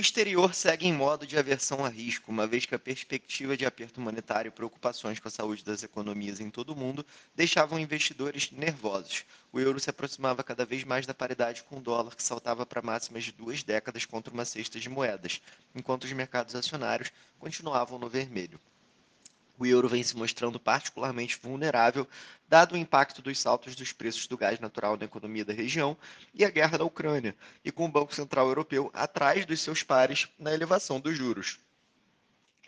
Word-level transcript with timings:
O 0.00 0.02
exterior 0.02 0.54
segue 0.54 0.88
em 0.88 0.94
modo 0.94 1.26
de 1.26 1.36
aversão 1.36 1.84
a 1.84 1.88
risco, 1.90 2.32
uma 2.32 2.46
vez 2.46 2.64
que 2.64 2.74
a 2.74 2.78
perspectiva 2.78 3.54
de 3.54 3.66
aperto 3.66 4.00
monetário 4.00 4.48
e 4.48 4.50
preocupações 4.50 5.20
com 5.20 5.28
a 5.28 5.30
saúde 5.30 5.62
das 5.62 5.82
economias 5.82 6.40
em 6.40 6.48
todo 6.48 6.70
o 6.70 6.74
mundo 6.74 7.04
deixavam 7.34 7.78
investidores 7.78 8.50
nervosos. 8.50 9.26
O 9.52 9.60
euro 9.60 9.78
se 9.78 9.90
aproximava 9.90 10.42
cada 10.42 10.64
vez 10.64 10.84
mais 10.84 11.04
da 11.04 11.12
paridade 11.12 11.62
com 11.64 11.76
o 11.76 11.82
dólar, 11.82 12.16
que 12.16 12.22
saltava 12.22 12.64
para 12.64 12.80
máximas 12.80 13.24
de 13.24 13.32
duas 13.32 13.62
décadas 13.62 14.06
contra 14.06 14.32
uma 14.32 14.46
cesta 14.46 14.80
de 14.80 14.88
moedas, 14.88 15.42
enquanto 15.74 16.04
os 16.04 16.12
mercados 16.12 16.54
acionários 16.54 17.12
continuavam 17.38 17.98
no 17.98 18.08
vermelho 18.08 18.58
o 19.60 19.66
euro 19.66 19.90
vem 19.90 20.02
se 20.02 20.16
mostrando 20.16 20.58
particularmente 20.58 21.38
vulnerável, 21.40 22.08
dado 22.48 22.72
o 22.72 22.78
impacto 22.78 23.20
dos 23.20 23.38
saltos 23.38 23.76
dos 23.76 23.92
preços 23.92 24.26
do 24.26 24.38
gás 24.38 24.58
natural 24.58 24.96
na 24.96 25.04
economia 25.04 25.44
da 25.44 25.52
região 25.52 25.94
e 26.32 26.46
a 26.46 26.50
guerra 26.50 26.78
da 26.78 26.84
Ucrânia, 26.84 27.36
e 27.62 27.70
com 27.70 27.84
o 27.84 27.90
Banco 27.90 28.14
Central 28.14 28.48
Europeu 28.48 28.90
atrás 28.94 29.44
dos 29.44 29.60
seus 29.60 29.82
pares 29.82 30.28
na 30.38 30.54
elevação 30.54 30.98
dos 30.98 31.14
juros. 31.14 31.60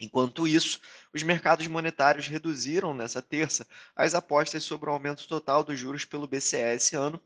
Enquanto 0.02 0.46
isso, 0.46 0.80
os 1.14 1.22
mercados 1.22 1.66
monetários 1.66 2.26
reduziram 2.26 2.92
nessa 2.92 3.22
terça 3.22 3.66
as 3.96 4.14
apostas 4.14 4.62
sobre 4.62 4.90
o 4.90 4.92
aumento 4.92 5.26
total 5.26 5.64
dos 5.64 5.78
juros 5.78 6.04
pelo 6.04 6.26
BCE 6.26 6.74
esse 6.74 6.94
ano 6.94 7.18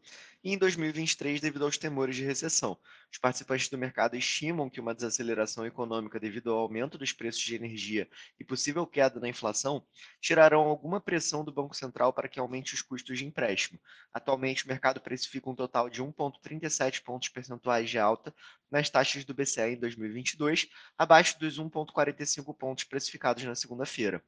e 0.45 0.53
em 0.53 0.59
2023 0.59 1.41
devido 1.41 1.65
aos 1.65 1.77
temores 1.77 2.15
de 2.15 2.25
recessão. 2.25 2.79
Os 3.11 3.19
participantes 3.19 3.69
do 3.71 3.79
mercado 3.79 4.15
estimam 4.15 4.69
que 4.69 4.79
uma 4.81 4.95
desaceleração 4.95 5.65
econômica 5.65 6.21
devido 6.21 6.51
ao 6.53 6.59
aumento 6.59 6.99
dos 6.99 7.13
preços 7.13 7.41
de 7.41 7.55
energia 7.55 8.09
e 8.39 8.45
possível 8.45 8.87
queda 8.87 9.19
na 9.19 9.29
inflação 9.29 9.85
tirarão 10.21 10.63
alguma 10.63 11.01
pressão 11.01 11.43
do 11.43 11.51
Banco 11.51 11.75
Central 11.75 12.13
para 12.13 12.29
que 12.29 12.39
aumente 12.39 12.75
os 12.75 12.83
custos 12.83 13.19
de 13.19 13.25
empréstimo. 13.25 13.81
Atualmente, 14.13 14.65
o 14.65 14.69
mercado 14.69 15.01
precifica 15.01 15.49
um 15.49 15.55
total 15.55 15.89
de 15.89 16.03
1,37 16.03 17.03
pontos 17.03 17.29
percentuais 17.31 17.89
de 17.89 17.99
alta 17.99 18.35
nas 18.71 18.91
taxas 18.91 19.25
do 19.25 19.33
BCE 19.33 19.75
em 19.75 19.79
2022, 19.79 20.69
abaixo 20.99 21.39
dos 21.39 21.59
1,45 21.59 22.57
pontos 22.57 22.85
precificados 22.85 23.45
na 23.45 23.55
segunda-feira. 23.55 24.23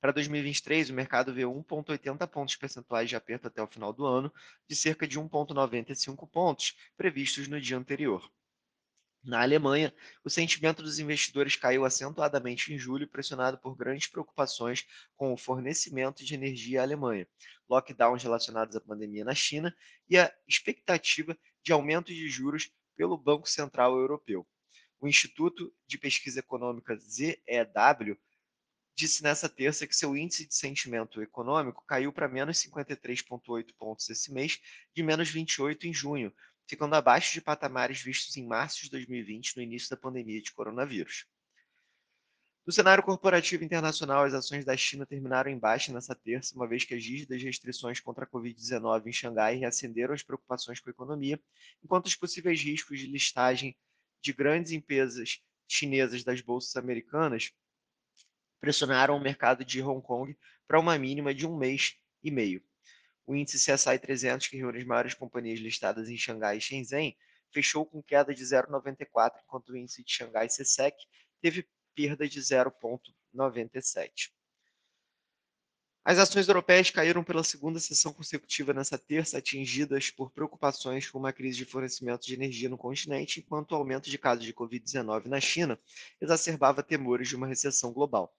Para 0.00 0.12
2023, 0.12 0.90
o 0.90 0.94
mercado 0.94 1.32
vê 1.32 1.42
1,80 1.42 2.26
pontos 2.26 2.56
percentuais 2.56 3.08
de 3.08 3.16
aperto 3.16 3.46
até 3.48 3.62
o 3.62 3.66
final 3.66 3.92
do 3.92 4.06
ano, 4.06 4.32
de 4.66 4.74
cerca 4.74 5.06
de 5.06 5.20
1,95 5.20 6.28
pontos 6.28 6.74
previstos 6.96 7.46
no 7.48 7.60
dia 7.60 7.76
anterior. 7.76 8.31
Na 9.24 9.40
Alemanha, 9.40 9.94
o 10.24 10.30
sentimento 10.30 10.82
dos 10.82 10.98
investidores 10.98 11.54
caiu 11.54 11.84
acentuadamente 11.84 12.74
em 12.74 12.78
julho, 12.78 13.06
pressionado 13.06 13.56
por 13.56 13.76
grandes 13.76 14.08
preocupações 14.08 14.84
com 15.14 15.32
o 15.32 15.36
fornecimento 15.36 16.24
de 16.24 16.34
energia 16.34 16.80
à 16.80 16.82
Alemanha, 16.82 17.28
lockdowns 17.68 18.22
relacionados 18.24 18.74
à 18.74 18.80
pandemia 18.80 19.24
na 19.24 19.34
China 19.34 19.72
e 20.08 20.18
a 20.18 20.32
expectativa 20.48 21.38
de 21.62 21.72
aumento 21.72 22.12
de 22.12 22.28
juros 22.28 22.72
pelo 22.96 23.16
Banco 23.16 23.48
Central 23.48 23.96
Europeu. 23.96 24.44
O 25.00 25.06
Instituto 25.06 25.72
de 25.86 25.98
Pesquisa 25.98 26.40
Econômica 26.40 26.96
ZEW 26.96 28.18
disse 28.94 29.22
nessa 29.22 29.48
terça 29.48 29.86
que 29.86 29.96
seu 29.96 30.16
índice 30.16 30.46
de 30.46 30.54
sentimento 30.54 31.22
econômico 31.22 31.84
caiu 31.86 32.12
para 32.12 32.28
menos 32.28 32.58
53,8 32.58 33.72
pontos 33.78 34.10
esse 34.10 34.32
mês, 34.32 34.60
de 34.92 35.02
menos 35.02 35.30
28 35.30 35.86
em 35.86 35.94
junho, 35.94 36.32
ficando 36.66 36.94
abaixo 36.94 37.32
de 37.32 37.40
patamares 37.40 38.00
vistos 38.00 38.36
em 38.36 38.46
março 38.46 38.82
de 38.82 38.90
2020, 38.90 39.56
no 39.56 39.62
início 39.62 39.90
da 39.90 39.96
pandemia 39.96 40.40
de 40.40 40.52
coronavírus. 40.52 41.26
No 42.64 42.72
cenário 42.72 43.02
corporativo 43.02 43.64
internacional, 43.64 44.24
as 44.24 44.34
ações 44.34 44.64
da 44.64 44.76
China 44.76 45.04
terminaram 45.04 45.50
em 45.50 45.58
baixa 45.58 45.92
nessa 45.92 46.14
terça, 46.14 46.54
uma 46.54 46.68
vez 46.68 46.84
que 46.84 46.94
as 46.94 47.04
rígidas 47.04 47.42
restrições 47.42 47.98
contra 47.98 48.24
a 48.24 48.26
Covid-19 48.28 49.06
em 49.06 49.12
Xangai 49.12 49.56
reacenderam 49.56 50.14
as 50.14 50.22
preocupações 50.22 50.78
com 50.78 50.88
a 50.88 50.92
economia, 50.92 51.40
enquanto 51.82 52.06
os 52.06 52.14
possíveis 52.14 52.62
riscos 52.62 53.00
de 53.00 53.08
listagem 53.08 53.76
de 54.20 54.32
grandes 54.32 54.70
empresas 54.70 55.42
chinesas 55.66 56.22
das 56.22 56.40
bolsas 56.40 56.76
americanas 56.76 57.50
pressionaram 58.60 59.16
o 59.16 59.20
mercado 59.20 59.64
de 59.64 59.82
Hong 59.82 60.00
Kong 60.00 60.38
para 60.68 60.78
uma 60.78 60.96
mínima 60.96 61.34
de 61.34 61.44
um 61.44 61.56
mês 61.56 61.96
e 62.22 62.30
meio. 62.30 62.62
O 63.26 63.36
índice 63.36 63.58
CSI 63.58 63.98
300, 63.98 64.48
que 64.48 64.56
reúne 64.56 64.78
as 64.78 64.84
maiores 64.84 65.14
companhias 65.14 65.60
listadas 65.60 66.08
em 66.08 66.16
Xangai 66.16 66.58
e 66.58 66.60
Shenzhen, 66.60 67.16
fechou 67.52 67.86
com 67.86 68.02
queda 68.02 68.34
de 68.34 68.42
0,94, 68.42 69.32
enquanto 69.44 69.70
o 69.70 69.76
índice 69.76 70.02
de 70.02 70.12
Xangai 70.12 70.48
CSEC 70.48 70.96
teve 71.40 71.68
perda 71.94 72.28
de 72.28 72.40
0,97. 72.40 74.32
As 76.04 76.18
ações 76.18 76.48
europeias 76.48 76.90
caíram 76.90 77.22
pela 77.22 77.44
segunda 77.44 77.78
sessão 77.78 78.12
consecutiva 78.12 78.74
nessa 78.74 78.98
terça, 78.98 79.38
atingidas 79.38 80.10
por 80.10 80.32
preocupações 80.32 81.08
com 81.08 81.16
uma 81.20 81.32
crise 81.32 81.58
de 81.58 81.64
fornecimento 81.64 82.26
de 82.26 82.34
energia 82.34 82.68
no 82.68 82.76
continente, 82.76 83.38
enquanto 83.38 83.70
o 83.70 83.76
aumento 83.76 84.10
de 84.10 84.18
casos 84.18 84.44
de 84.44 84.52
Covid-19 84.52 85.26
na 85.26 85.40
China 85.40 85.78
exacerbava 86.20 86.82
temores 86.82 87.28
de 87.28 87.36
uma 87.36 87.46
recessão 87.46 87.92
global. 87.92 88.36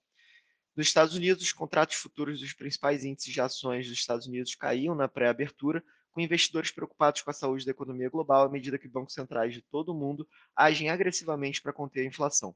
Nos 0.76 0.88
Estados 0.88 1.14
Unidos, 1.16 1.44
os 1.44 1.54
contratos 1.54 1.96
futuros 1.98 2.40
dos 2.40 2.52
principais 2.52 3.04
índices 3.06 3.32
de 3.32 3.40
ações 3.40 3.88
dos 3.88 4.00
Estados 4.00 4.26
Unidos 4.26 4.56
caíam 4.56 4.96
na 4.96 5.08
pré-abertura, 5.08 5.84
com 6.12 6.20
investidores 6.20 6.72
preocupados 6.72 7.22
com 7.22 7.30
a 7.30 7.34
saúde 7.34 7.64
da 7.64 7.70
economia 7.70 8.10
global 8.10 8.46
à 8.46 8.50
medida 8.50 8.80
que 8.80 8.88
bancos 8.88 9.14
centrais 9.14 9.54
de 9.54 9.62
todo 9.62 9.90
o 9.90 9.96
mundo 9.96 10.28
agem 10.56 10.90
agressivamente 10.90 11.62
para 11.62 11.72
conter 11.72 12.02
a 12.02 12.06
inflação. 12.06 12.56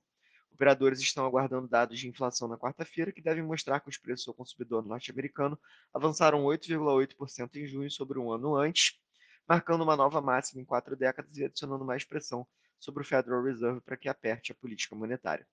Operadores 0.52 1.00
estão 1.00 1.28
aguardando 1.28 1.68
dados 1.68 2.00
de 2.00 2.08
inflação 2.08 2.48
na 2.48 2.58
quarta-feira, 2.58 3.12
que 3.12 3.22
devem 3.22 3.44
mostrar 3.44 3.80
que 3.82 3.90
os 3.90 4.00
preços 4.00 4.28
ao 4.28 4.34
consumidor 4.34 4.84
norte-americano 4.84 5.60
avançaram 5.94 6.44
8,8% 6.44 7.56
em 7.58 7.68
junho 7.68 7.92
sobre 7.92 8.18
um 8.18 8.32
ano 8.32 8.56
antes, 8.56 9.00
marcando 9.48 9.84
uma 9.84 9.96
nova 9.96 10.20
máxima 10.22 10.60
em 10.60 10.66
quatro 10.66 10.96
décadas 10.96 11.38
e 11.38 11.46
adicionando 11.46 11.86
mais 11.86 12.04
pressão 12.04 12.48
sobre 12.80 13.04
o 13.04 13.06
Federal 13.06 13.44
Reserve 13.44 13.80
para 13.82 13.96
que 13.96 14.10
aperte 14.10 14.52
a 14.52 14.56
política 14.56 14.96
monetária. 14.96 15.48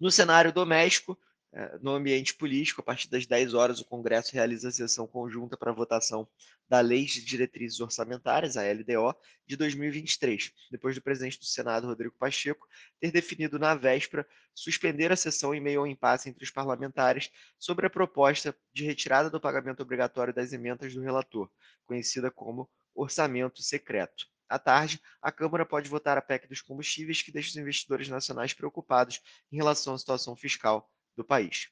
No 0.00 0.10
cenário 0.10 0.50
doméstico, 0.50 1.18
eh, 1.52 1.78
no 1.82 1.90
ambiente 1.90 2.32
político, 2.34 2.80
a 2.80 2.84
partir 2.84 3.10
das 3.10 3.26
10 3.26 3.52
horas, 3.52 3.80
o 3.80 3.84
Congresso 3.84 4.32
realiza 4.32 4.68
a 4.68 4.72
sessão 4.72 5.06
conjunta 5.06 5.58
para 5.58 5.72
votação 5.72 6.26
da 6.66 6.80
Lei 6.80 7.04
de 7.04 7.22
Diretrizes 7.22 7.80
Orçamentárias, 7.80 8.56
a 8.56 8.62
LDO, 8.62 9.14
de 9.46 9.56
2023, 9.56 10.52
depois 10.70 10.94
do 10.94 11.02
presidente 11.02 11.38
do 11.38 11.44
Senado, 11.44 11.86
Rodrigo 11.86 12.14
Pacheco, 12.18 12.66
ter 12.98 13.10
definido 13.10 13.58
na 13.58 13.74
véspera 13.74 14.26
suspender 14.54 15.12
a 15.12 15.16
sessão 15.16 15.54
em 15.54 15.60
meio 15.60 15.80
ao 15.80 15.86
impasse 15.86 16.30
entre 16.30 16.44
os 16.44 16.50
parlamentares 16.50 17.30
sobre 17.58 17.86
a 17.86 17.90
proposta 17.90 18.56
de 18.72 18.84
retirada 18.84 19.28
do 19.28 19.40
pagamento 19.40 19.82
obrigatório 19.82 20.32
das 20.32 20.52
emendas 20.52 20.94
do 20.94 21.02
relator, 21.02 21.50
conhecida 21.84 22.30
como 22.30 22.70
orçamento 22.94 23.60
secreto. 23.62 24.26
À 24.50 24.58
tarde, 24.58 25.00
a 25.22 25.30
Câmara 25.30 25.64
pode 25.64 25.88
votar 25.88 26.18
a 26.18 26.20
PEC 26.20 26.48
dos 26.48 26.60
combustíveis, 26.60 27.22
que 27.22 27.30
deixa 27.30 27.50
os 27.50 27.56
investidores 27.56 28.08
nacionais 28.08 28.52
preocupados 28.52 29.22
em 29.52 29.56
relação 29.56 29.94
à 29.94 29.98
situação 29.98 30.34
fiscal 30.34 30.90
do 31.16 31.24
país. 31.24 31.68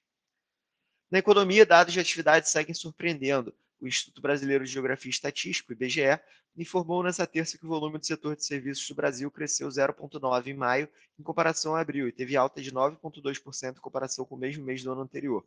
Na 1.11 1.19
economia, 1.19 1.67
dados 1.67 1.93
de 1.93 1.99
atividade 1.99 2.49
seguem 2.49 2.73
surpreendendo. 2.73 3.53
O 3.81 3.89
Instituto 3.89 4.23
Brasileiro 4.23 4.65
de 4.65 4.71
Geografia 4.71 5.09
e 5.09 5.13
Estatística, 5.13 5.73
IBGE, 5.73 6.21
informou 6.57 7.03
nesta 7.03 7.27
terça 7.27 7.59
que 7.59 7.67
o 7.67 7.69
volume 7.69 7.99
do 7.99 8.07
setor 8.07 8.37
de 8.37 8.45
serviços 8.45 8.87
do 8.87 8.95
Brasil 8.95 9.29
cresceu 9.29 9.69
0,9% 9.69 10.47
em 10.47 10.55
maio 10.55 10.89
em 11.19 11.23
comparação 11.23 11.75
a 11.75 11.81
abril 11.81 12.07
e 12.07 12.13
teve 12.13 12.37
alta 12.37 12.63
de 12.63 12.71
9,2% 12.71 13.77
em 13.77 13.81
comparação 13.81 14.25
com 14.25 14.37
o 14.37 14.39
mesmo 14.39 14.65
mês 14.65 14.85
do 14.85 14.93
ano 14.93 15.01
anterior. 15.01 15.45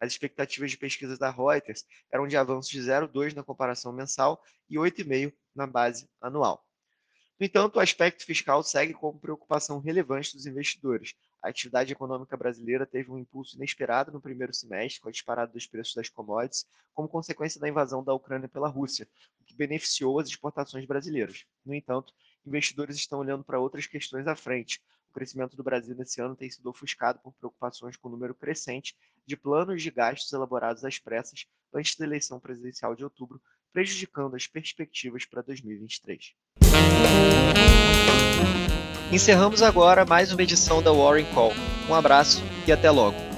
As 0.00 0.12
expectativas 0.12 0.72
de 0.72 0.78
pesquisas 0.78 1.18
da 1.18 1.30
Reuters 1.30 1.84
eram 2.10 2.26
de 2.26 2.36
avanço 2.36 2.72
de 2.72 2.80
0,2% 2.80 3.34
na 3.34 3.44
comparação 3.44 3.92
mensal 3.92 4.42
e 4.68 4.76
8,5% 4.76 5.32
na 5.54 5.66
base 5.66 6.08
anual. 6.20 6.64
No 7.42 7.46
entanto, 7.46 7.74
o 7.74 7.80
aspecto 7.80 8.24
fiscal 8.24 8.62
segue 8.62 8.94
como 8.94 9.18
preocupação 9.18 9.80
relevante 9.80 10.36
dos 10.36 10.46
investidores. 10.46 11.12
A 11.42 11.48
atividade 11.48 11.92
econômica 11.92 12.36
brasileira 12.36 12.86
teve 12.86 13.10
um 13.10 13.18
impulso 13.18 13.56
inesperado 13.56 14.12
no 14.12 14.20
primeiro 14.20 14.54
semestre, 14.54 15.00
com 15.00 15.08
a 15.08 15.10
disparada 15.10 15.52
dos 15.52 15.66
preços 15.66 15.92
das 15.92 16.08
commodities, 16.08 16.64
como 16.94 17.08
consequência 17.08 17.60
da 17.60 17.68
invasão 17.68 18.04
da 18.04 18.14
Ucrânia 18.14 18.48
pela 18.48 18.68
Rússia, 18.68 19.08
o 19.40 19.44
que 19.44 19.56
beneficiou 19.56 20.20
as 20.20 20.28
exportações 20.28 20.86
brasileiras. 20.86 21.44
No 21.66 21.74
entanto, 21.74 22.14
investidores 22.46 22.94
estão 22.94 23.18
olhando 23.18 23.42
para 23.42 23.58
outras 23.58 23.88
questões 23.88 24.28
à 24.28 24.36
frente. 24.36 24.80
O 25.10 25.12
crescimento 25.12 25.56
do 25.56 25.64
Brasil 25.64 25.96
nesse 25.96 26.20
ano 26.20 26.36
tem 26.36 26.48
sido 26.48 26.70
ofuscado 26.70 27.18
por 27.18 27.32
preocupações 27.32 27.96
com 27.96 28.06
o 28.06 28.12
número 28.12 28.36
crescente 28.36 28.96
de 29.26 29.36
planos 29.36 29.82
de 29.82 29.90
gastos 29.90 30.32
elaborados 30.32 30.84
às 30.84 31.00
pressas 31.00 31.44
antes 31.74 31.96
da 31.96 32.04
eleição 32.04 32.38
presidencial 32.38 32.94
de 32.94 33.02
outubro, 33.02 33.42
prejudicando 33.72 34.36
as 34.36 34.46
perspectivas 34.46 35.24
para 35.24 35.42
2023. 35.42 36.34
Encerramos 39.10 39.62
agora 39.62 40.04
mais 40.04 40.32
uma 40.32 40.42
edição 40.42 40.82
da 40.82 40.92
Warren 40.92 41.26
Call. 41.34 41.52
Um 41.88 41.94
abraço 41.94 42.42
e 42.66 42.72
até 42.72 42.90
logo. 42.90 43.31